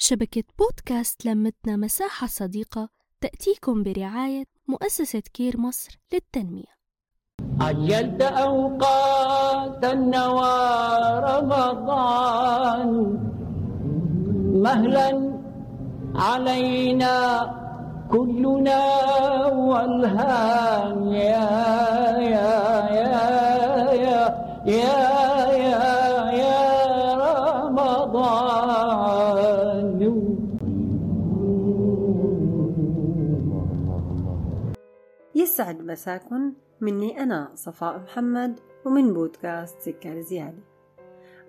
شبكة 0.00 0.42
بودكاست 0.58 1.26
لمتنا 1.26 1.76
مساحة 1.76 2.26
صديقة 2.26 2.88
تأتيكم 3.20 3.82
برعاية 3.82 4.44
مؤسسة 4.68 5.22
كير 5.34 5.60
مصر 5.60 5.98
للتنمية. 6.12 6.78
عجلت 7.60 8.22
أوقات 8.22 9.84
النوى 9.84 10.58
رمضان 11.30 12.90
مهلا 14.62 15.38
علينا 16.14 17.18
كلنا 18.12 18.82
والهام 19.46 21.12
يا 21.12 21.20
يا 21.22 21.37
يسعد 35.38 35.82
مساكن 35.82 36.52
مني 36.80 37.22
أنا 37.22 37.50
صفاء 37.54 37.98
محمد 37.98 38.60
ومن 38.84 39.12
بودكاست 39.12 39.80
سكر 39.80 40.20
زيادة. 40.20 40.62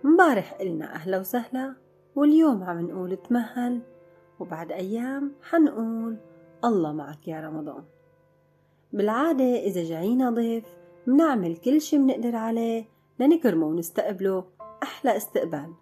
مبارح 0.04 0.58
إلنا 0.62 0.96
أهلا 0.96 1.20
وسهلا 1.20 1.76
واليوم 2.16 2.64
عم 2.64 2.80
نقول 2.80 3.18
تمهل 3.18 3.82
وبعد 4.40 4.72
أيام 4.72 5.32
حنقول 5.42 6.18
الله 6.66 6.94
معك 6.94 7.28
يا 7.28 7.40
رمضان. 7.42 7.84
بالعادة 8.94 9.44
إذا 9.44 9.84
جاينا 9.84 10.30
ضيف 10.30 10.66
منعمل 11.08 11.58
كل 11.58 11.82
شي 11.82 11.98
منقدر 11.98 12.36
عليه 12.36 12.86
لنكرمه 13.20 13.68
ونستقبله 13.68 14.44
أحلى 14.84 15.18
استقبال. 15.18 15.74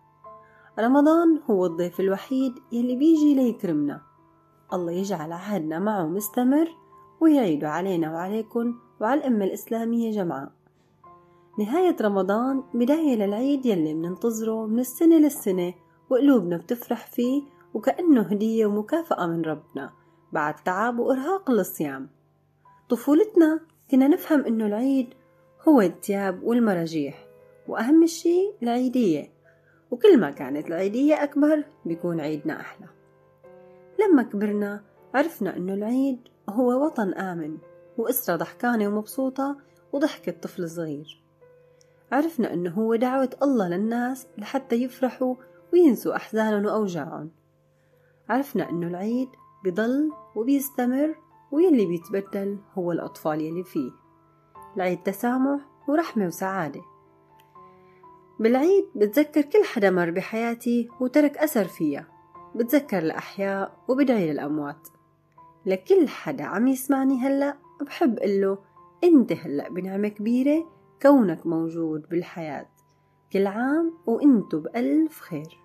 رمضان 0.79 1.39
هو 1.49 1.65
الضيف 1.65 1.99
الوحيد 1.99 2.53
يلي 2.71 2.95
بيجي 2.95 3.35
ليكرمنا. 3.35 4.01
الله 4.73 4.91
يجعل 4.91 5.31
عهدنا 5.31 5.79
معه 5.79 6.05
مستمر 6.05 6.86
ويعيده 7.21 7.69
علينا 7.69 8.13
وعليكم 8.13 8.75
وعلى 9.01 9.19
الأمة 9.19 9.45
الإسلامية 9.45 10.11
جمعاء. 10.11 10.51
نهاية 11.59 11.95
رمضان 12.01 12.63
بداية 12.73 13.15
للعيد 13.15 13.65
يلي 13.65 13.93
مننتظره 13.93 14.65
من 14.65 14.79
السنة 14.79 15.17
للسنة 15.17 15.73
وقلوبنا 16.09 16.57
بتفرح 16.57 17.07
فيه 17.07 17.41
وكأنه 17.73 18.21
هدية 18.21 18.65
ومكافأة 18.65 19.27
من 19.27 19.41
ربنا 19.41 19.93
بعد 20.33 20.55
تعب 20.55 20.99
وإرهاق 20.99 21.49
الصيام 21.49 22.09
طفولتنا 22.89 23.59
كنا 23.91 24.07
نفهم 24.07 24.45
إنه 24.45 24.65
العيد 24.65 25.13
هو 25.67 25.81
الثياب 25.81 26.43
والمراجيح 26.43 27.27
وأهم 27.67 28.05
شي 28.05 28.51
العيدية. 28.63 29.31
وكل 29.91 30.19
ما 30.19 30.31
كانت 30.31 30.67
العيدية 30.67 31.23
أكبر 31.23 31.63
بيكون 31.85 32.19
عيدنا 32.19 32.61
أحلى. 32.61 32.87
لما 33.99 34.23
كبرنا 34.23 34.83
عرفنا 35.13 35.57
إنه 35.57 35.73
العيد 35.73 36.19
هو 36.49 36.85
وطن 36.85 37.13
آمن 37.13 37.57
وأسرة 37.97 38.35
ضحكانة 38.35 38.87
ومبسوطة 38.87 39.57
وضحكة 39.93 40.31
طفل 40.31 40.69
صغير 40.69 41.27
عرفنا 42.11 42.53
إنه 42.53 42.71
هو 42.71 42.95
دعوة 42.95 43.29
الله 43.43 43.67
للناس 43.69 44.27
لحتى 44.37 44.75
يفرحوا 44.75 45.35
وينسوا 45.73 46.15
أحزانهم 46.15 46.65
وأوجاعهم. 46.65 47.31
عرفنا 48.29 48.69
إنه 48.69 48.87
العيد 48.87 49.29
بضل 49.65 50.11
وبيستمر 50.35 51.15
ويلي 51.51 51.85
بيتبدل 51.85 52.59
هو 52.73 52.91
الأطفال 52.91 53.41
يلي 53.41 53.63
فيه. 53.63 53.91
العيد 54.75 55.03
تسامح 55.03 55.61
ورحمة 55.87 56.25
وسعادة. 56.25 56.81
بالعيد 58.39 58.85
بتذكر 58.95 59.41
كل 59.41 59.63
حدا 59.63 59.89
مر 59.89 60.11
بحياتي 60.11 60.89
وترك 61.01 61.37
أثر 61.37 61.65
فيها 61.65 62.07
بتذكر 62.55 62.99
الأحياء 62.99 63.77
وبدعي 63.87 64.31
للأموات. 64.31 64.87
لكل 65.67 66.07
حدا 66.07 66.43
عم 66.43 66.67
يسمعني 66.67 67.19
هلأ. 67.19 67.57
بحب 67.81 68.19
قله 68.19 68.57
أنت 69.03 69.31
هلأ 69.31 69.69
بنعمة 69.69 70.07
كبيرة 70.07 70.71
كونك 71.01 71.45
موجود 71.45 72.09
بالحياة. 72.09 72.69
كل 73.33 73.47
عام 73.47 73.93
وإنتو 74.05 74.59
بألف 74.59 75.19
خير. 75.19 75.59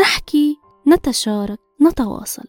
نحكي 0.00 0.58
نتشارك 0.88 1.58
نتواصل. 1.82 2.48